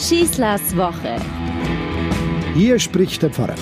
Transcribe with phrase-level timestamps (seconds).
[0.00, 1.16] Schießlers Woche.
[2.54, 3.54] Hier spricht der Pfarrer.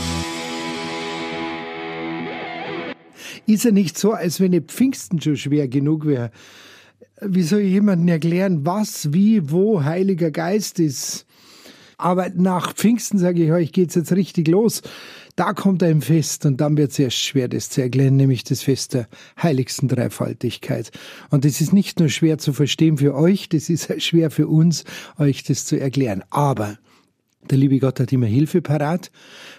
[3.46, 6.30] Ist ja nicht so, als wenn Pfingsten schon schwer genug wäre.
[7.21, 11.27] Wie soll ich jemandem erklären, was, wie, wo Heiliger Geist ist?
[11.96, 14.82] Aber nach Pfingsten sage ich euch, geht's jetzt richtig los.
[15.39, 18.62] Da kommt ein Fest und dann wird es erst schwer, das zu erklären, nämlich das
[18.62, 19.07] Fest der
[19.41, 20.91] heiligsten Dreifaltigkeit.
[21.30, 24.82] Und das ist nicht nur schwer zu verstehen für euch, das ist schwer für uns,
[25.16, 26.24] euch das zu erklären.
[26.30, 26.77] Aber
[27.51, 29.11] der liebe Gott hat immer Hilfe parat.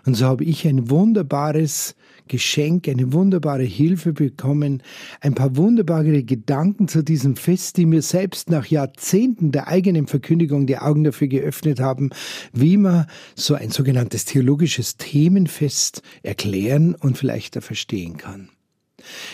[0.05, 1.95] Und so habe ich ein wunderbares
[2.27, 4.81] Geschenk, eine wunderbare Hilfe bekommen,
[5.20, 10.67] ein paar wunderbare Gedanken zu diesem Fest, die mir selbst nach Jahrzehnten der eigenen Verkündigung
[10.67, 12.11] die Augen dafür geöffnet haben,
[12.53, 18.49] wie man so ein sogenanntes theologisches Themenfest erklären und vielleicht verstehen kann.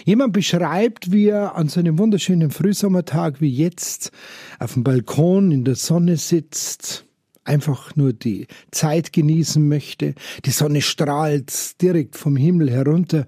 [0.06, 4.12] Jemand beschreibt, wie er an so einem wunderschönen Frühsommertag wie jetzt
[4.60, 7.05] auf dem Balkon in der Sonne sitzt,
[7.46, 10.16] einfach nur die Zeit genießen möchte.
[10.44, 13.26] Die Sonne strahlt direkt vom Himmel herunter.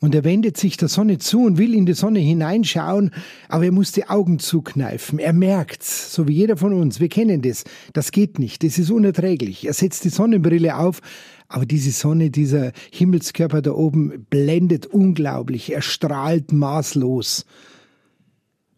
[0.00, 3.10] Und er wendet sich der Sonne zu und will in die Sonne hineinschauen,
[3.48, 5.18] aber er muss die Augen zukneifen.
[5.18, 7.00] Er merkt's, so wie jeder von uns.
[7.00, 7.64] Wir kennen das.
[7.94, 8.62] Das geht nicht.
[8.62, 9.66] Das ist unerträglich.
[9.66, 11.00] Er setzt die Sonnenbrille auf,
[11.48, 15.72] aber diese Sonne, dieser Himmelskörper da oben blendet unglaublich.
[15.72, 17.44] Er strahlt maßlos.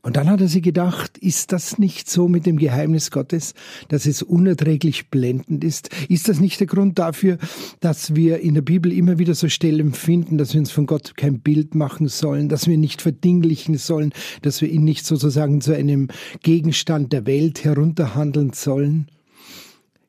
[0.02, 3.52] Und dann hat er sich gedacht, ist das nicht so mit dem Geheimnis Gottes,
[3.88, 5.90] dass es unerträglich blendend ist?
[6.08, 7.36] Ist das nicht der Grund dafür,
[7.80, 11.18] dass wir in der Bibel immer wieder so Stellen finden, dass wir uns von Gott
[11.18, 15.76] kein Bild machen sollen, dass wir nicht verdinglichen sollen, dass wir ihn nicht sozusagen zu
[15.76, 16.08] einem
[16.42, 19.08] Gegenstand der Welt herunterhandeln sollen?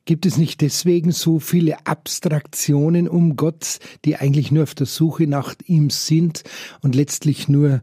[0.06, 5.28] Gibt es nicht deswegen so viele Abstraktionen um Gott, die eigentlich nur auf der Suche
[5.28, 6.44] nach ihm sind
[6.82, 7.82] und letztlich nur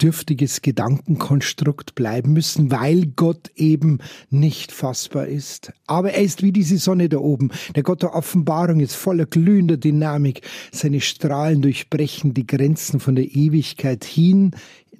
[0.00, 3.98] dürftiges Gedankenkonstrukt bleiben müssen, weil Gott eben
[4.30, 5.72] nicht fassbar ist.
[5.86, 7.50] Aber er ist wie diese Sonne da oben.
[7.76, 10.42] Der Gott der Offenbarung ist voller glühender Dynamik.
[10.72, 14.52] Seine Strahlen durchbrechen die Grenzen von der Ewigkeit hin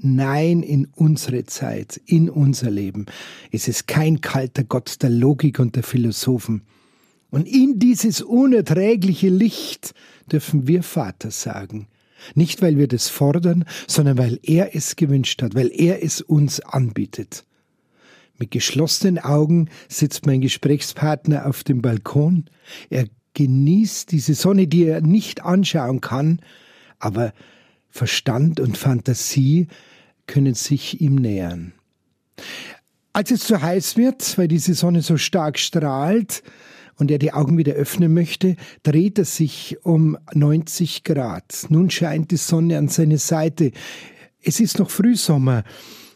[0.04, 3.06] Nein in unsere Zeit, in unser Leben.
[3.52, 6.62] Es ist kein kalter Gott der Logik und der Philosophen.
[7.30, 9.94] Und in dieses unerträgliche Licht
[10.30, 11.86] dürfen wir Vater sagen.
[12.34, 16.60] Nicht, weil wir das fordern, sondern weil er es gewünscht hat, weil er es uns
[16.60, 17.44] anbietet.
[18.38, 22.46] Mit geschlossenen Augen sitzt mein Gesprächspartner auf dem Balkon.
[22.90, 26.40] Er genießt diese Sonne, die er nicht anschauen kann,
[26.98, 27.32] aber
[27.88, 29.68] Verstand und Fantasie
[30.26, 31.72] können sich ihm nähern.
[33.12, 36.42] Als es zu heiß wird, weil diese Sonne so stark strahlt,
[36.96, 41.66] und er die Augen wieder öffnen möchte, dreht er sich um 90 Grad.
[41.68, 43.72] Nun scheint die Sonne an seine Seite.
[44.42, 45.64] Es ist noch Frühsommer.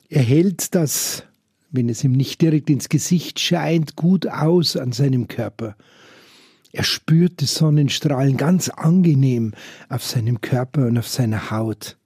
[0.09, 1.25] Er hält das,
[1.71, 5.77] wenn es ihm nicht direkt ins Gesicht scheint, gut aus an seinem Körper.
[6.73, 9.53] Er spürt die Sonnenstrahlen ganz angenehm
[9.89, 11.97] auf seinem Körper und auf seiner Haut.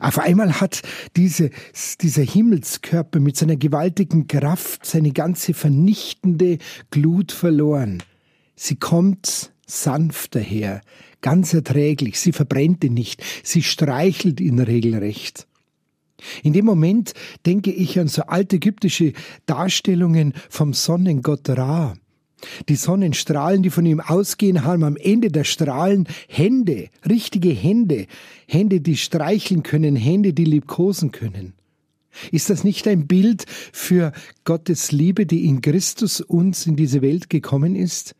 [0.00, 0.82] Auf einmal hat
[1.16, 1.50] diese,
[2.00, 6.58] dieser Himmelskörper mit seiner gewaltigen Kraft seine ganze vernichtende
[6.90, 8.02] Glut verloren.
[8.56, 10.80] Sie kommt sanft daher,
[11.20, 15.46] ganz erträglich, sie verbrennt ihn nicht, sie streichelt ihn regelrecht.
[16.42, 17.14] In dem Moment
[17.46, 19.14] denke ich an so altägyptische
[19.46, 21.94] Darstellungen vom Sonnengott Ra.
[22.68, 28.06] Die Sonnenstrahlen, die von ihm ausgehen, haben am Ende der Strahlen Hände, richtige Hände,
[28.46, 31.54] Hände, die streicheln können, Hände, die liebkosen können.
[32.32, 34.12] Ist das nicht ein Bild für
[34.44, 38.14] Gottes Liebe, die in Christus uns in diese Welt gekommen ist?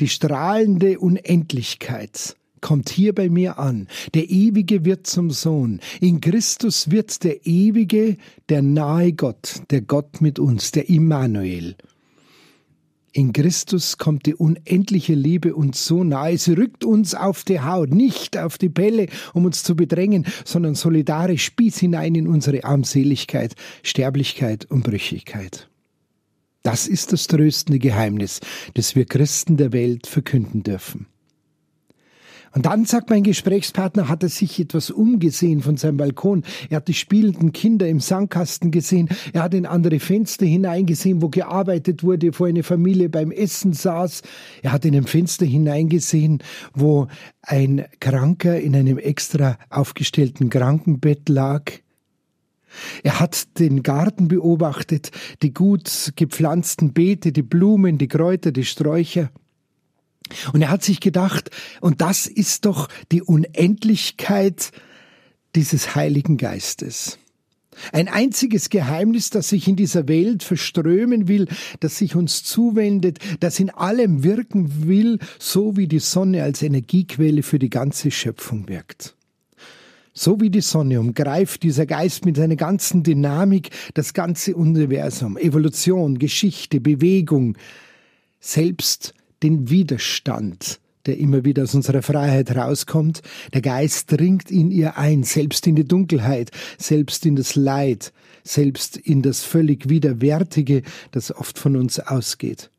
[0.00, 3.88] Die strahlende Unendlichkeit kommt hier bei mir an.
[4.14, 5.80] Der Ewige wird zum Sohn.
[6.00, 8.16] In Christus wird der Ewige
[8.48, 11.76] der nahe Gott, der Gott mit uns, der Immanuel.
[13.16, 16.36] In Christus kommt die unendliche Liebe uns so nahe.
[16.36, 20.74] Sie rückt uns auf die Haut, nicht auf die Pelle, um uns zu bedrängen, sondern
[20.74, 25.70] solidarisch bis hinein in unsere Armseligkeit, Sterblichkeit und Brüchigkeit.
[26.62, 28.40] Das ist das tröstende Geheimnis,
[28.74, 31.06] das wir Christen der Welt verkünden dürfen.
[32.56, 36.42] Und dann sagt mein Gesprächspartner, hat er sich etwas umgesehen von seinem Balkon.
[36.70, 39.10] Er hat die spielenden Kinder im Sandkasten gesehen.
[39.34, 44.22] Er hat in andere Fenster hineingesehen, wo gearbeitet wurde, wo eine Familie beim Essen saß.
[44.62, 46.42] Er hat in ein Fenster hineingesehen,
[46.72, 47.08] wo
[47.42, 51.70] ein Kranker in einem extra aufgestellten Krankenbett lag.
[53.02, 55.10] Er hat den Garten beobachtet,
[55.42, 59.28] die gut gepflanzten Beete, die Blumen, die Kräuter, die Sträucher.
[60.52, 61.50] Und er hat sich gedacht,
[61.80, 64.72] und das ist doch die Unendlichkeit
[65.54, 67.18] dieses Heiligen Geistes.
[67.92, 71.46] Ein einziges Geheimnis, das sich in dieser Welt verströmen will,
[71.80, 77.42] das sich uns zuwendet, das in allem wirken will, so wie die Sonne als Energiequelle
[77.42, 79.14] für die ganze Schöpfung wirkt.
[80.14, 86.18] So wie die Sonne umgreift dieser Geist mit seiner ganzen Dynamik das ganze Universum, Evolution,
[86.18, 87.58] Geschichte, Bewegung,
[88.40, 89.12] selbst
[89.42, 93.22] den Widerstand, der immer wieder aus unserer Freiheit rauskommt.
[93.52, 98.12] Der Geist dringt in ihr ein, selbst in die Dunkelheit, selbst in das Leid,
[98.44, 102.70] selbst in das völlig Widerwärtige, das oft von uns ausgeht.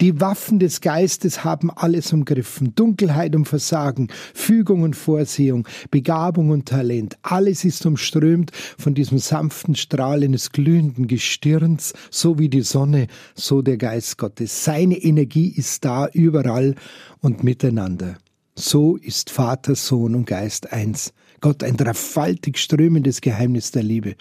[0.00, 2.74] Die Waffen des Geistes haben alles umgriffen.
[2.74, 7.16] Dunkelheit und Versagen, Fügung und Vorsehung, Begabung und Talent.
[7.22, 13.62] Alles ist umströmt von diesem sanften Strahl eines glühenden Gestirns, so wie die Sonne, so
[13.62, 14.64] der Geist Gottes.
[14.64, 16.74] Seine Energie ist da überall
[17.20, 18.18] und miteinander.
[18.56, 21.12] So ist Vater, Sohn und Geist eins.
[21.40, 24.16] Gott ein dreifaltig strömendes Geheimnis der Liebe.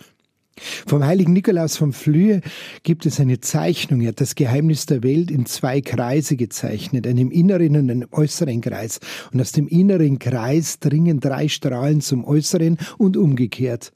[0.85, 2.41] Vom heiligen Nikolaus von Flühe
[2.83, 4.01] gibt es eine Zeichnung.
[4.01, 8.61] Er hat das Geheimnis der Welt in zwei Kreise gezeichnet, einem inneren und einem äußeren
[8.61, 8.99] Kreis.
[9.31, 13.91] Und aus dem inneren Kreis dringen drei Strahlen zum äußeren und umgekehrt.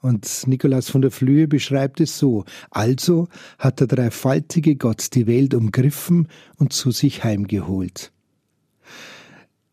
[0.00, 2.44] Und Nikolaus von der Flühe beschreibt es so.
[2.70, 3.28] Also
[3.58, 8.12] hat der dreifaltige Gott die Welt umgriffen und zu sich heimgeholt.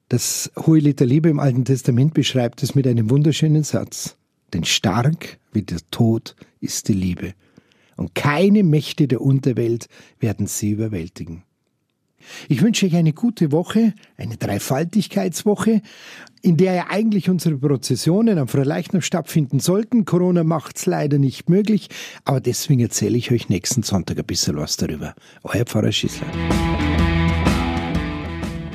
[0.09, 4.17] Das Hohelied der Liebe im Alten Testament beschreibt es mit einem wunderschönen Satz.
[4.55, 7.33] Denn stark wie der Tod ist die Liebe.
[7.97, 9.89] Und keine Mächte der Unterwelt
[10.21, 11.43] werden sie überwältigen.
[12.47, 15.81] Ich wünsche euch eine gute Woche, eine Dreifaltigkeitswoche,
[16.41, 20.05] in der ja eigentlich unsere Prozessionen am Freileichnam stattfinden sollten.
[20.05, 21.89] Corona macht's leider nicht möglich,
[22.23, 25.15] aber deswegen erzähle ich euch nächsten Sonntag ein bisschen was darüber.
[25.43, 26.27] Euer Pfarrer Schießler.